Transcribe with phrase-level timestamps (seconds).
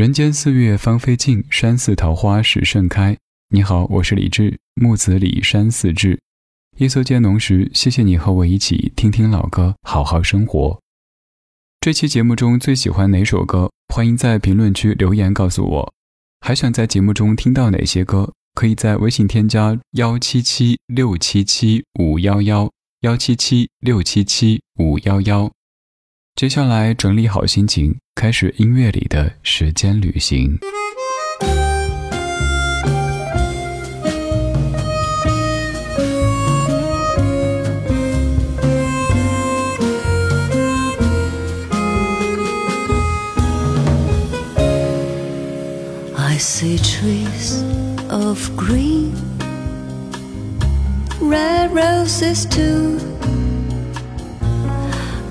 [0.00, 3.18] 人间四月芳菲尽，山寺桃花始盛开。
[3.50, 6.18] 你好，我是李志，木子李山寺志。
[6.78, 10.80] 夜色渐浓时，谢谢你和我一起听听老歌，好好生活。
[11.82, 13.70] 这期节目中最喜欢哪首歌？
[13.94, 15.92] 欢迎在评论区留言告诉我。
[16.40, 18.32] 还想在节目中听到哪些歌？
[18.54, 22.70] 可以在微信添加幺七七六七七五幺幺
[23.02, 25.52] 幺七七六七七五幺幺。
[26.36, 30.58] 接下来整理好心情，开始音乐里的时间旅行。
[46.16, 47.62] I see trees
[48.08, 49.12] of green,
[51.20, 53.19] red roses too.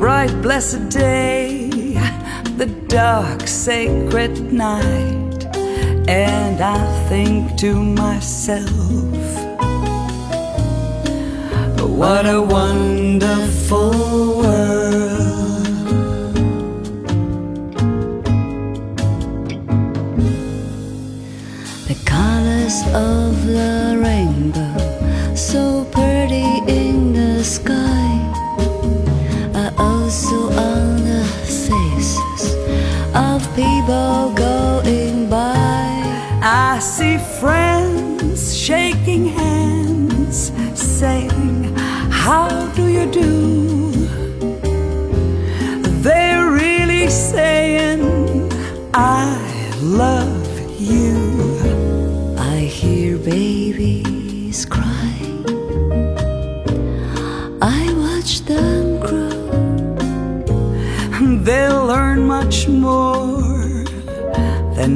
[0.00, 1.68] bright blessed day,
[2.56, 5.44] the dark sacred night,
[6.08, 8.70] and I think to myself,
[12.00, 13.90] what a wonderful
[14.38, 15.66] world.
[21.88, 23.19] The colors of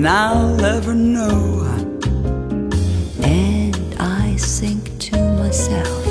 [0.06, 1.64] I'll ever know.
[3.22, 6.04] And I think to myself,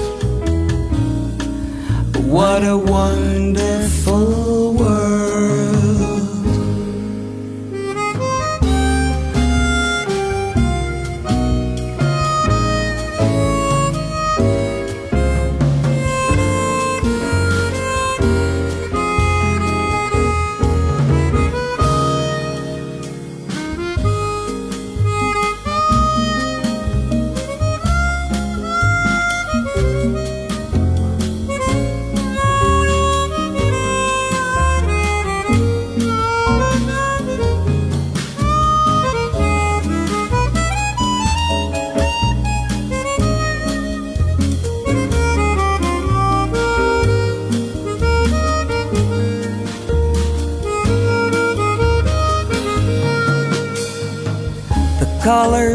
[2.26, 3.23] what a wonderful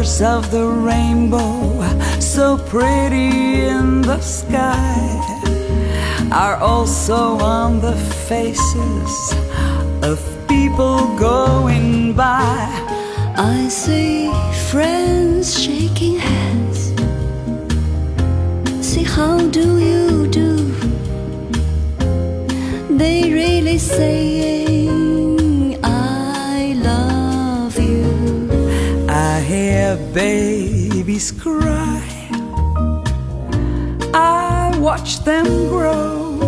[0.09, 1.83] colors of the rainbow,
[2.19, 4.95] so pretty in the sky,
[6.31, 7.95] are also on the
[8.27, 9.33] faces
[10.03, 12.67] of people going by.
[13.37, 14.31] I see
[14.69, 16.93] friends shaking hands.
[18.81, 20.73] See, how do you do?
[22.97, 24.68] They really saying,
[30.13, 32.01] babies cry.
[34.13, 36.39] I watch them grow.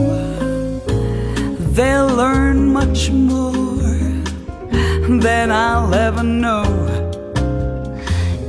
[1.76, 3.82] They'll learn much more
[5.20, 6.64] than I'll ever know.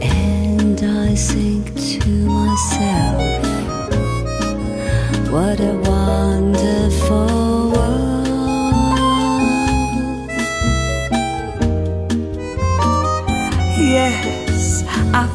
[0.00, 2.08] And I think to
[2.40, 3.20] myself,
[5.30, 7.01] what a wonderful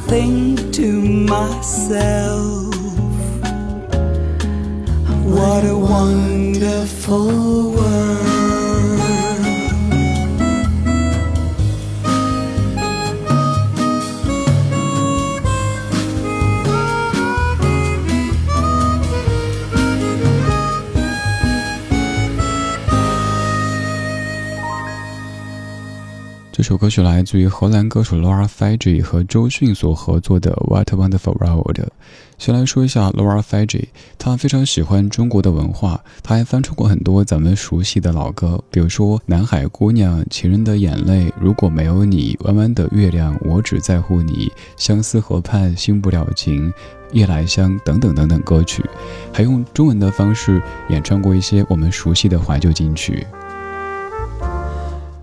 [0.08, 2.74] think to myself,
[5.26, 8.37] what a wonderful world.
[26.88, 31.80] 歌曲来自于荷兰歌手 Laura Fiji 和周迅所合作的《What a Wonderful World》。
[32.38, 33.88] 先来说一下 Laura Fiji，
[34.18, 44.48] 她非常喜欢中国的文化，她还翻唱过很多咱们熟悉的老歌，比如说《南海姑娘》《情人的眼泪》《如果没有你》《弯弯的月亮》《我只在乎你》
[44.78, 46.70] 《相思河畔新不了情》
[47.12, 48.82] 《夜来香》等等等等歌曲，
[49.34, 53.28] 还用中文的方式演唱过一些我们熟悉的怀旧金曲。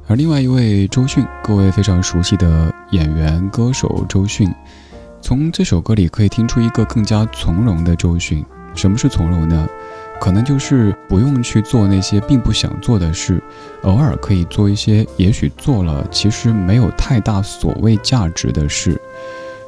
[0.06, 4.52] 而另外一位周迅，各位非常熟悉的演员歌手周迅，
[5.22, 8.44] 从这首歌里可以听出一个更加从容的周迅。
[8.74, 9.66] 什么是从容呢？
[10.20, 13.42] 可能就是不用去做那些并不想做的事，
[13.82, 19.00] 偶尔可以做一些也许做了其实没有太大所谓价值的事。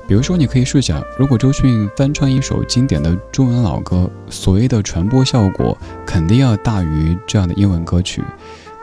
[0.07, 8.23] 比如说，你可以试想，如果周迅翻唱一首经典的中文老歌，所谓的传播效果肯定要大于这样的英文歌曲。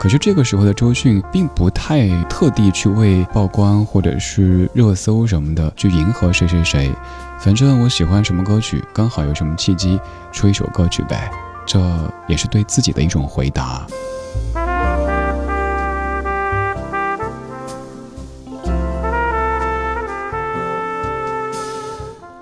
[0.04, 6.92] 可是这个时候的周迅并不太特地去为曝光或者是热搜什么的去迎合谁谁谁，
[7.40, 9.98] 反正我喜欢什么歌曲，刚好有什么契机
[10.30, 11.32] 出一首歌曲呗，
[11.66, 11.80] 这
[12.28, 13.88] 也是对自己的一种回答。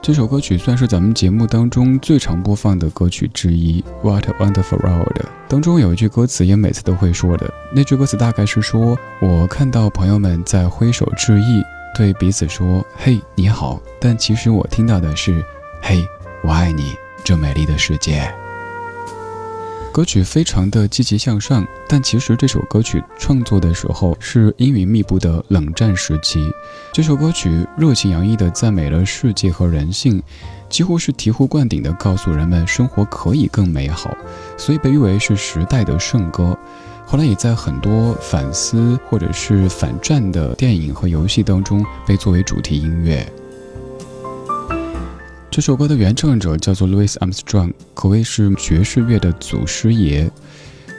[0.02, 7.54] 这首歌曲算是咱们节目当中最常播放的歌曲之一，《What a Wonderful World》当中有一句歌词，也每次都会说的。
[7.72, 11.62] 那句歌词大概是说：“我看到朋友们在挥手致意，
[11.96, 15.46] 对彼此说‘嘿，你好’，但其实我听到的是
[15.84, 16.04] ‘嘿，
[16.44, 18.28] 我爱你’，这美丽的世界。”
[19.94, 26.50] 歌曲非常的积极向上，但其实这首歌曲创作的时候是阴云密布的冷战时期。
[26.94, 30.24] 这首歌曲热情洋溢地赞美了世界和人性，
[30.70, 34.16] 几乎是醍醐灌顶地告诉人们生活可以更美好，
[34.58, 36.58] 所以被誉为是时代的圣歌。
[37.06, 43.30] 后来也在很多反思或者是反战的电影和游戏当中被作为主题音乐。
[45.52, 50.32] 这首歌的原唱者叫做 Louis Armstrong，可谓是爵士乐的祖师爷。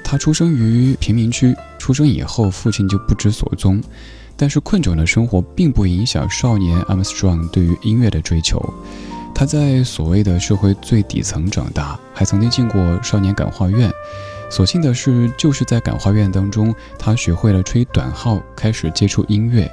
[0.05, 3.83] 他出生于贫民区，出生以后父亲就不知所踪。
[4.37, 8.63] 但是困窘的生活并不影响少年 Armstrong 对于音乐的追求。
[9.35, 13.91] 他在所谓的社会最底层长大，还曾经进过少年感化院。
[14.53, 19.67] 所幸的是，就是在感化院当中，他学会了吹短号，开始接触音乐。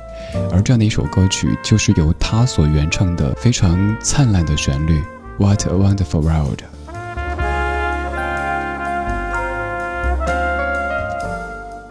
[0.50, 5.04] 而这样的一首歌曲，就是由他所原唱的，非常灿烂的旋律。
[5.38, 6.62] What a wonderful world！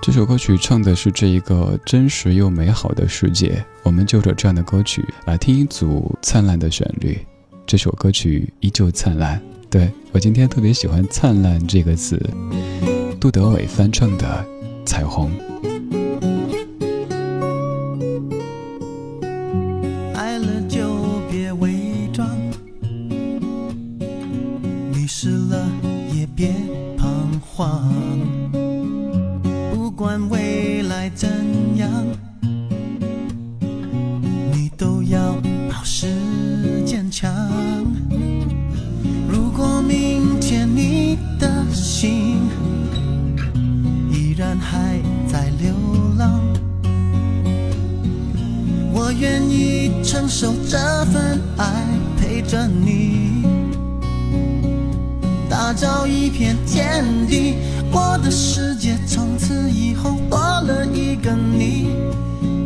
[0.00, 3.62] 这首歌曲唱的是这一个真实又美好的世界。
[3.82, 7.19] 我们就着这样的歌曲来听一组灿烂的旋律。
[7.67, 9.38] 这首歌曲依旧灿烂。
[9.70, 12.19] 对我今天特别喜欢“灿烂”这个词，
[13.20, 14.44] 杜德伟翻唱的
[14.87, 15.31] 《彩虹》。
[61.28, 61.88] 了一个你，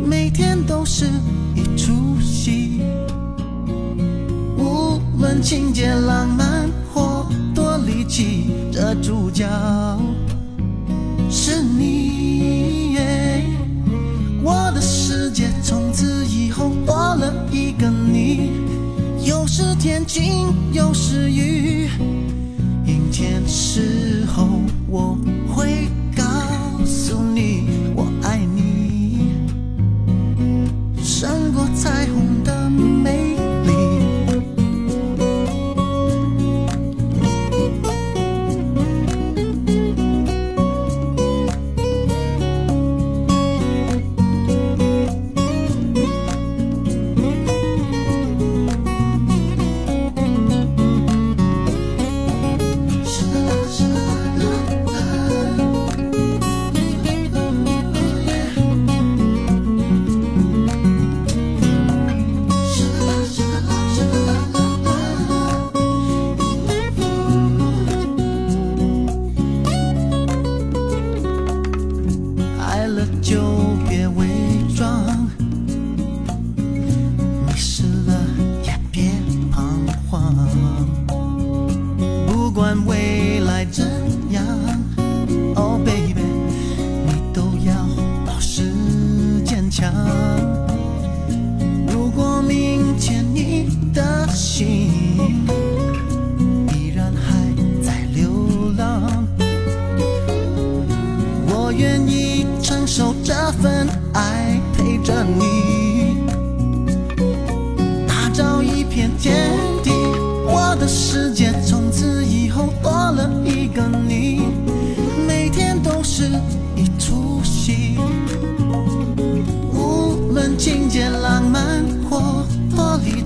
[0.05, 1.05] 每天都是
[1.55, 1.91] 一出
[2.21, 2.81] 戏。
[4.57, 9.45] 无论情节浪漫或多离奇，这主角
[11.29, 12.23] 是你。
[14.45, 18.51] 我的世界从此以后多了一个你，
[19.25, 21.89] 有时天晴，有时雨。
[22.85, 24.45] 阴天时候
[24.87, 25.17] 我
[25.47, 25.82] 会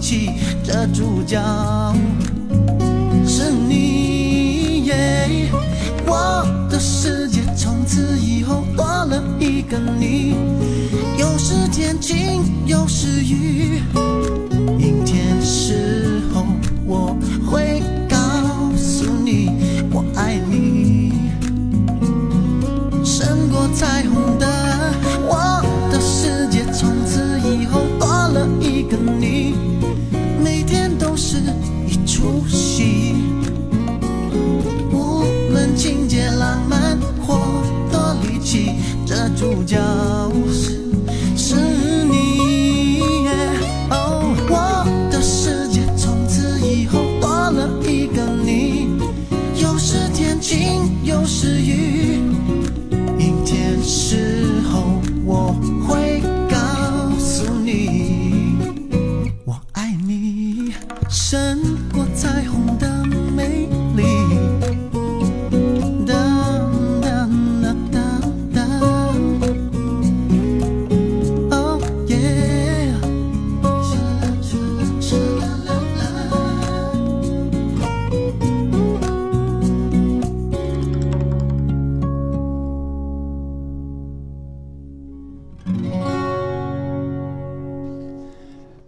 [0.07, 0.29] 或离奇，
[0.63, 1.37] 这主角
[3.27, 4.85] 是你。
[4.85, 5.49] 耶
[6.05, 10.33] 我的世界从此以后多了一个你，
[11.17, 13.81] 有时天晴，有时雨。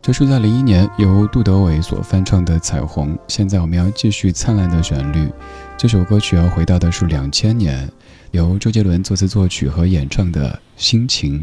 [0.10, 3.14] 这是在零一年由杜德伟所翻唱的《彩虹》。
[3.28, 5.32] 现在我们要继续灿烂的旋律。
[5.78, 7.88] 这首歌曲要回到的是两千年，
[8.32, 11.42] 由周杰伦作词作曲和演唱的《心情》。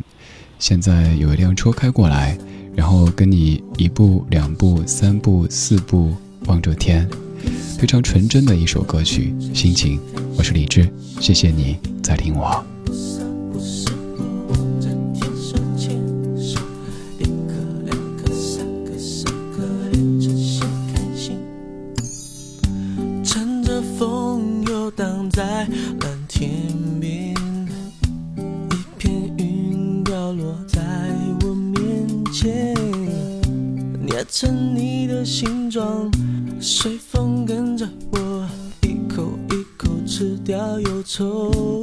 [0.59, 2.37] 现在有一辆车开过来，
[2.75, 6.13] 然后跟你一步、两步、三步、四步
[6.47, 7.09] 望着天，
[7.79, 9.97] 非常纯真的一首歌曲《心情》。
[10.37, 12.67] 我是李志，谢谢你在听我。
[25.37, 25.69] 在
[26.01, 26.51] 蓝天
[26.99, 27.35] 边，
[28.71, 30.81] 一片云掉落在
[31.43, 32.75] 我面前，
[34.01, 36.11] 捏成你的形状，
[36.59, 38.49] 随风跟着我
[38.81, 41.76] 一口一口吃掉忧愁。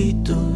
[0.00, 0.49] mosquito.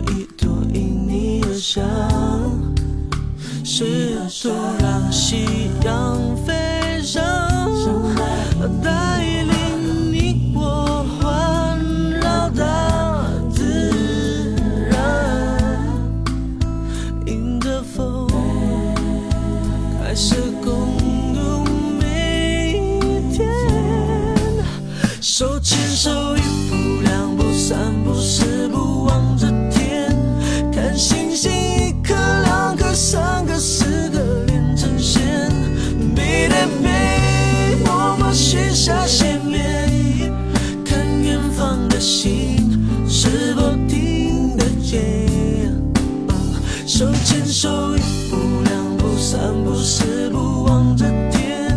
[46.87, 51.77] 手牵手，一步两步三步四步望着天，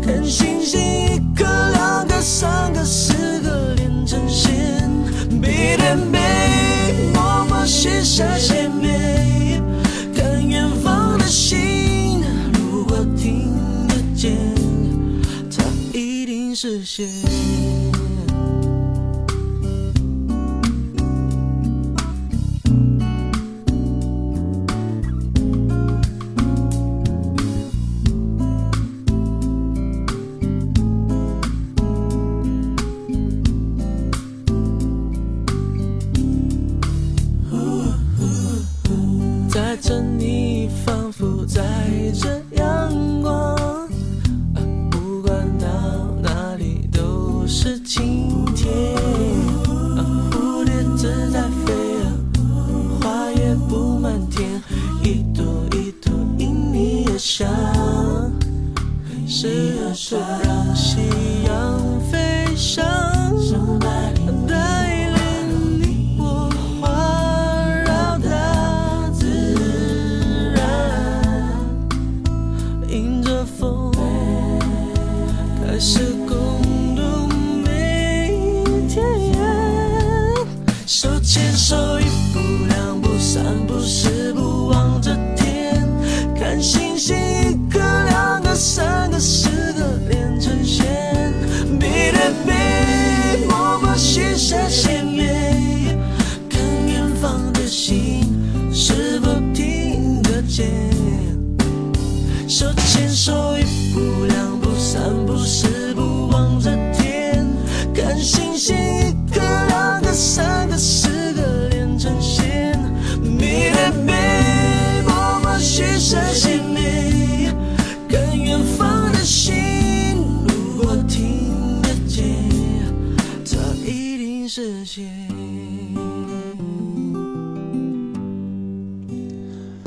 [0.00, 4.88] 看星星一颗两颗三颗四个连成线，
[5.42, 6.20] 背对背，
[7.12, 9.60] 默默许下心愿，
[10.14, 13.52] 看远方的星，如果听
[13.88, 14.38] 得见，
[15.50, 17.04] 它一定实现。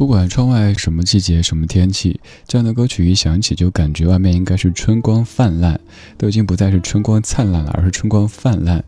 [0.07, 5.77] 不管窗外什么季节、什么天气，这样的歌曲一响起，就感觉外面应该是春光泛滥，
[6.17, 8.81] 都已经不再是春光灿烂了，而是春光泛滥。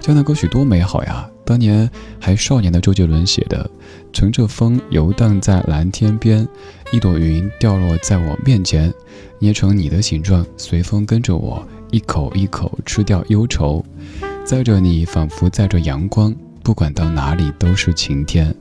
[0.00, 1.28] 这样的歌曲多美好呀！
[1.44, 3.70] 当年还少年的周杰伦写的，
[4.14, 6.48] 乘着风游荡在蓝天边，
[6.90, 8.90] 一朵云掉落在我面前，
[9.38, 13.84] 捏成你的形状，随风跟着我，一口一口吃掉忧愁，
[14.42, 18.54] 载着你，仿佛载着阳光，不管到哪里都是晴天。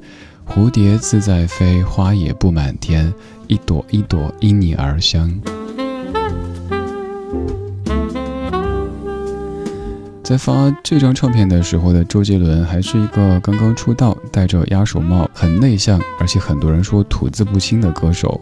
[0.53, 3.13] 蝴蝶自在飞，花也布满天，
[3.47, 5.31] 一朵一朵因你而香。
[10.21, 18.39] 在发这张唱片的时候的周杰伦还是一个刚刚出道、戴着鸭舌帽、很内向，而且很多人说吐字不清的歌手。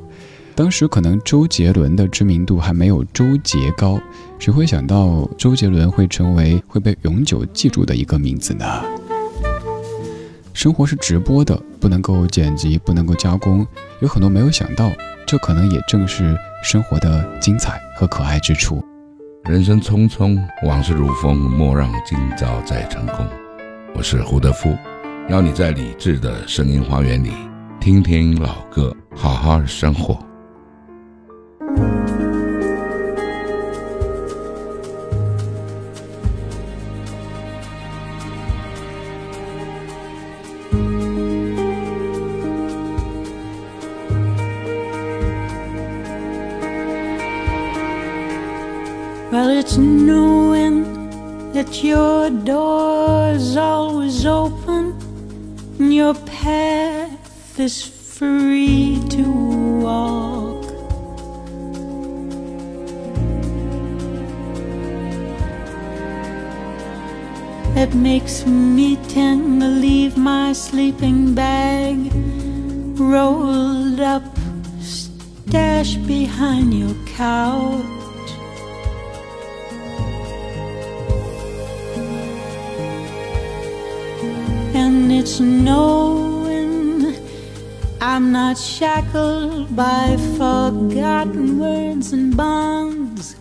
[0.55, 4.01] 当时可能周杰伦的知名度还没有周杰高，
[4.39, 8.65] 谁会想到周杰伦会成为会被永久记住的一个名字呢？
[10.59, 13.65] 生活是直播的，不能够剪辑，不能够加工，
[14.01, 14.91] 有很多没有想到，
[15.25, 18.83] 这可能也正是生活的精彩和可爱之处。
[19.45, 23.25] 人生匆匆，往事如风，莫让今朝再成空。
[23.95, 24.77] 我是胡德夫，
[25.29, 27.31] 邀你在理智的声音花园里，
[27.79, 30.19] 听听老歌，好好生活。
[55.79, 59.23] Your path is free to
[59.81, 60.65] walk.
[67.77, 72.11] It makes me tend to leave my sleeping bag
[72.99, 74.23] rolled up,
[74.81, 77.98] stashed behind your couch.
[85.19, 87.13] It's knowing
[87.99, 93.35] I'm not shackled by forgotten words and bonds,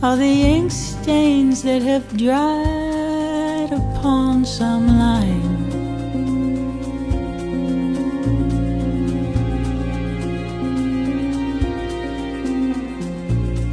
[0.00, 5.50] or the ink stains that have dried upon some line.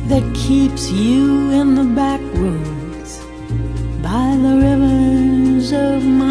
[0.07, 3.19] That keeps you in the back roads
[4.01, 6.28] by the rivers of my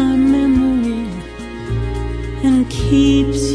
[2.89, 3.48] keeps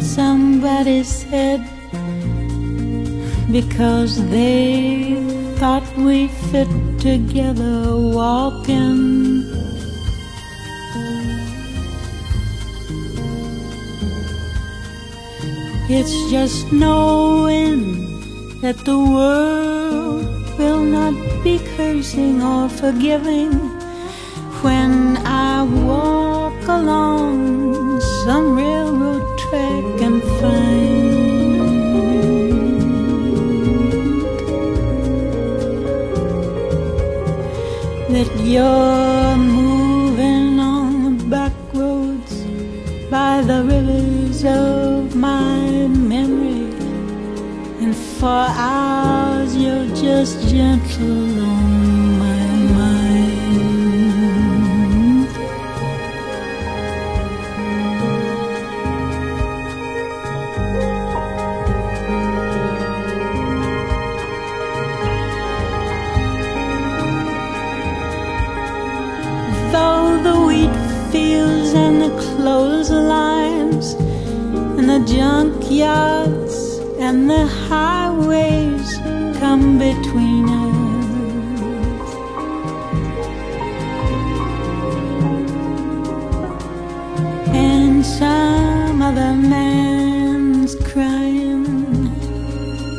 [0.00, 1.60] somebody said
[3.50, 5.16] because they
[5.56, 9.44] thought we fit together walking.
[15.90, 17.80] It's just knowing
[18.60, 23.52] that the world will not be cursing or forgiving
[24.62, 28.77] when I walk along some railroad
[38.48, 42.44] you're moving on the back roads
[43.10, 46.72] by the rivers of my memory,
[47.82, 51.77] and for hours you're just gentle on
[75.08, 76.56] junkyards
[77.00, 78.88] and the highways
[79.40, 80.78] come between us.
[87.54, 91.64] And some other man's crying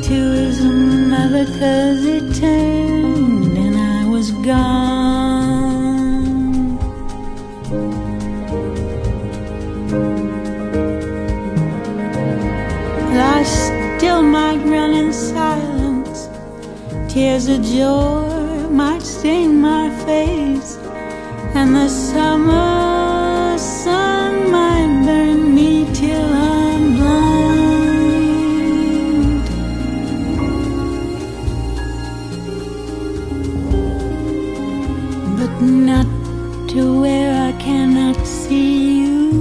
[0.07, 2.78] to his mother cause it turned.
[17.39, 20.77] Of joy might stain my face,
[21.55, 27.79] and the summer sun might burn me till I'm blind.
[35.39, 36.07] But not
[36.71, 39.31] to where I cannot see you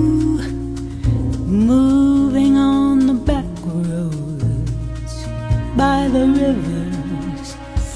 [1.47, 5.27] moving on the back roads
[5.77, 6.78] by the rivers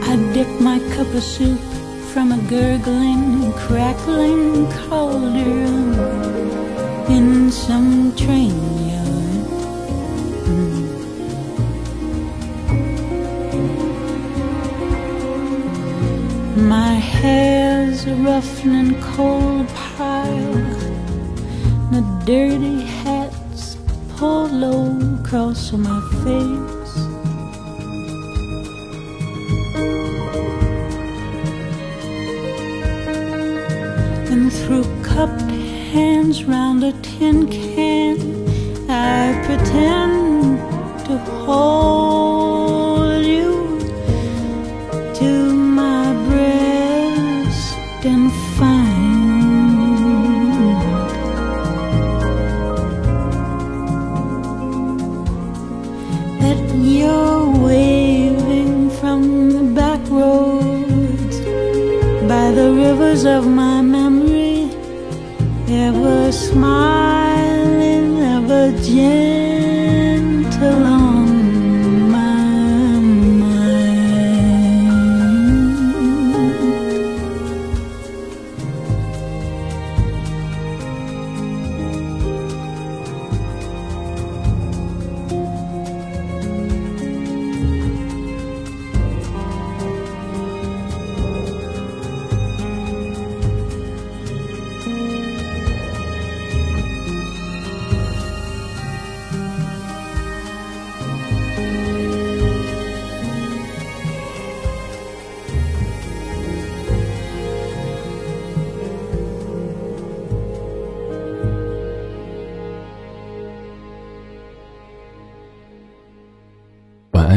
[0.05, 1.59] I dip my cup of soup
[2.13, 5.99] from a gurgling, crackling cauldron
[7.11, 8.62] in some train
[18.33, 20.53] hair's a rough and cold pile.
[21.91, 23.77] The dirty hat's
[24.17, 26.97] pulled low across my face.
[34.31, 35.51] And through cupped
[35.93, 38.17] hands round a tin can,
[38.89, 40.59] I pretend
[41.07, 41.92] to hold